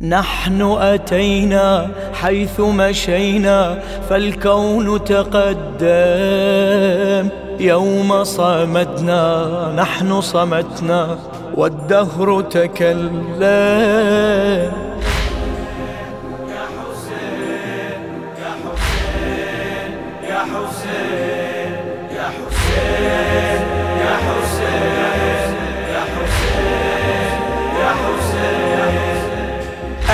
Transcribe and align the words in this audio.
نحن 0.00 0.62
أتينا 0.62 1.88
حيث 2.14 2.60
مشينا 2.60 3.78
فالكون 4.10 5.04
تقدم. 5.04 5.88
يوم 7.60 8.24
صمدنا 8.24 9.72
نحن 9.76 10.20
صمتنا 10.20 11.18
والدهر 11.54 12.40
تكلم. 12.40 13.88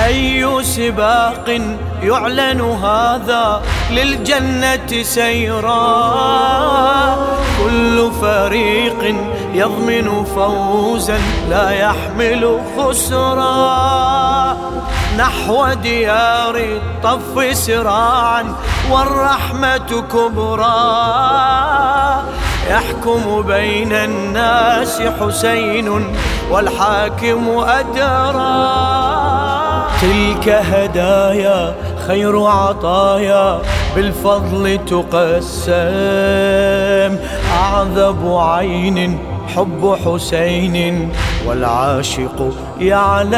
أي 0.05 0.63
سباق 0.63 1.61
يعلن 2.03 2.61
هذا 2.61 3.61
للجنة 3.91 5.03
سيرا؟ 5.03 5.85
كل 7.63 8.11
فريق 8.21 9.15
يضمن 9.53 10.25
فوزا 10.35 11.19
لا 11.49 11.69
يحمل 11.69 12.59
خسرا. 12.77 14.57
نحو 15.17 15.73
ديار 15.73 16.55
الطف 16.55 17.57
سراعا 17.57 18.55
والرحمة 18.91 20.03
كبرى 20.13 20.75
يحكم 22.69 23.41
بين 23.41 23.93
الناس 23.93 25.01
حسين 25.01 26.15
والحاكم 26.51 27.59
أدرى 27.59 29.14
تلك 30.05 30.49
هدايا 30.49 31.75
خير 32.07 32.45
عطايا 32.45 33.61
بالفضل 33.95 34.79
تقسم. 34.85 35.73
أعذب 37.53 38.37
عين 38.37 39.19
حب 39.55 39.97
حسين 40.05 41.11
والعاشق 41.47 42.53
يعلم. 42.79 43.35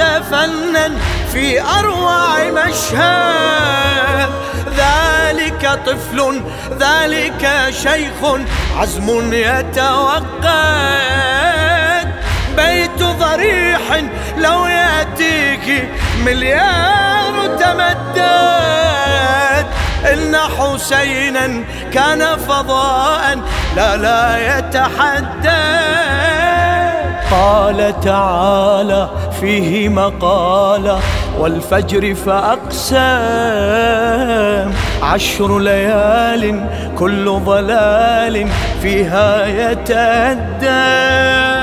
فنا 0.00 0.90
في 1.32 1.60
أروع 1.60 2.44
مشهد. 2.44 4.30
ذلك 4.76 5.80
طفل 5.86 6.42
ذلك 6.80 7.44
شيخ 7.70 8.20
عزم 8.78 9.32
يتوقد. 9.32 10.38
بيت 12.56 13.02
ضريح 13.02 14.02
لو 14.36 14.66
يأتيك 14.66 15.88
مليار 16.24 17.56
تمدد. 17.60 18.58
إن 20.12 20.36
حسينا 20.58 21.64
كان 21.92 22.36
فضاء 22.36 23.38
لا 23.76 23.96
لا 23.96 24.58
يتحدث 24.58 26.37
قال 27.30 28.00
تعالى 28.00 29.08
فيه 29.40 29.88
مقالة 29.88 30.98
والفجر 31.38 32.14
فأقسام 32.14 32.98
عشر 35.02 35.58
ليال 35.58 36.64
كل 36.98 37.40
ضلال 37.44 38.48
فيها 38.82 39.46
يتأدى 39.46 41.57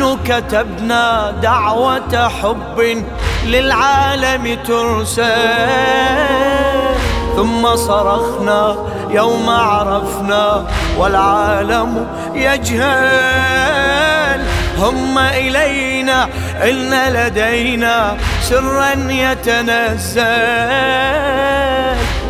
نحن 0.00 0.18
كتبنا 0.24 1.34
دعوة 1.42 2.28
حب 2.28 3.04
للعالم 3.46 4.58
ترسل. 4.66 5.22
ثم 7.36 7.76
صرخنا 7.76 8.76
يوم 9.10 9.50
عرفنا 9.50 10.64
والعالم 10.98 12.06
يجهل. 12.34 12.80
هم 14.78 15.18
إلينا 15.18 16.28
إن 16.62 17.12
لدينا 17.12 18.16
سرا 18.42 18.92
يتنزل. 19.08 20.24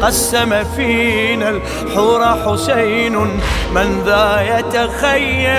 قسم 0.02 0.64
فينا 0.76 1.48
الحور 1.48 2.24
حسين 2.46 3.16
من 3.74 4.02
ذا 4.06 4.58
يتخيل. 4.58 5.50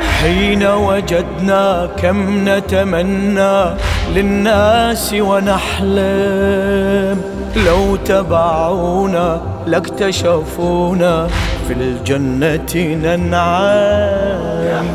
حين 0.00 0.66
وجدنا 0.66 1.88
كم 2.02 2.48
نتمنى 2.48 3.74
للناس 4.14 5.14
ونحلم. 5.18 6.70
لو 7.66 7.96
تبعونا 7.96 9.40
لاكتشفونا 9.66 11.26
في 11.68 11.72
الجنة 11.72 12.96
ننعم. 13.04 14.86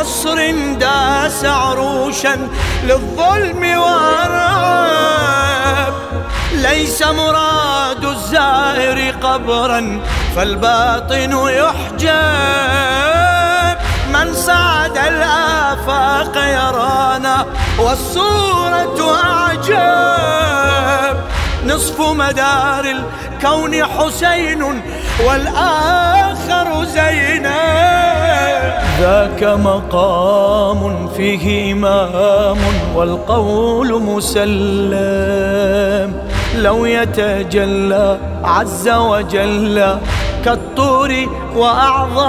نصر 0.00 0.50
داس 0.80 1.44
عروشا 1.44 2.48
للظلم 2.84 3.78
وارعاب 3.78 5.14
ليس 6.52 7.02
مراد 7.02 8.04
الزائر 8.04 9.14
قبرا 9.22 10.00
فالباطن 10.36 11.32
يحجب. 11.48 12.76
من 14.12 14.34
صعد 14.34 14.98
الآفاق 14.98 16.36
يرانا 16.36 17.46
والصورة 17.78 19.14
أعجب. 19.24 21.16
نصف 21.64 22.00
مدار 22.00 22.84
الكون 22.84 23.84
حسين 23.84 24.82
والآخر 25.26 26.84
زينب. 26.84 27.65
ذاك 29.00 29.44
مقام 29.44 31.08
فيه 31.16 31.72
إمام 31.72 32.56
والقول 32.94 34.02
مسلم. 34.02 34.96
لو 36.56 36.84
يتجلى 36.84 38.18
عز 38.44 38.88
وجل 38.88 39.98
كالطور 40.44 41.12
وأعظم 41.56 42.26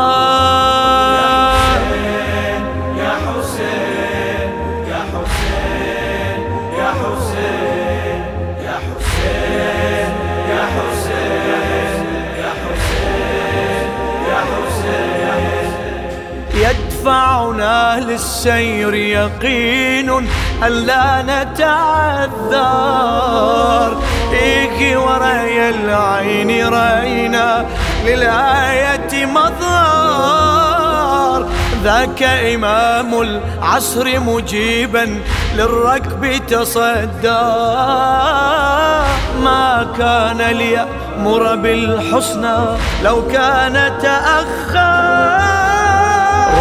يدفعنا 17.97 18.11
للسير 18.11 18.93
يقين 18.93 20.09
أن 20.63 20.71
لا 20.71 21.21
نتعذر. 21.21 22.57
إيك 24.33 24.97
وري 24.97 25.69
العين 25.69 26.67
رأينا 26.67 27.65
للآية 28.05 29.25
مظهر. 29.25 30.67
ذاك 31.83 32.23
إمام 32.23 33.21
العصر 33.21 34.19
مجيبا 34.19 35.19
للركب 35.55 36.45
تصدى. 36.47 37.47
ما 39.43 39.87
كان 39.97 40.37
ليأمر 40.37 41.55
بالحسنى 41.55 42.57
لو 43.03 43.27
كان 43.27 43.93
تأخر. 44.01 45.56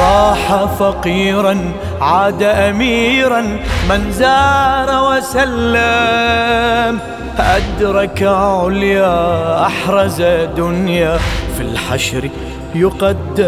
راح 0.01 0.65
فقيرا 0.79 1.73
عاد 2.01 2.43
أميرا 2.43 3.41
من 3.89 4.13
زار 4.13 4.89
وسلم. 5.11 6.99
أدرك 7.39 8.23
عليا 8.23 9.67
أحرز 9.67 10.23
دنيا 10.57 11.19
في 11.57 11.63
الحشر 11.63 12.31
يقدم. 12.75 13.47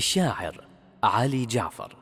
للشاعر 0.00 0.60
علي 1.04 1.46
جعفر. 1.46 1.99